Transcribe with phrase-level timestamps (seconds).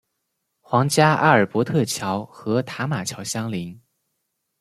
[0.61, 3.79] 皇家阿尔伯特桥和塔马桥相邻。